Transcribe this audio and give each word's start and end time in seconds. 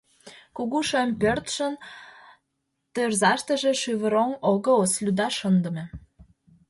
Кугу 0.55 0.79
шем 0.89 1.09
пӧртшын 1.21 1.73
тӧрзаштыже 2.93 3.73
шӱвыроҥ 3.81 4.31
огыл, 4.51 4.79
слюда 4.93 5.27
шындыме. 5.37 5.85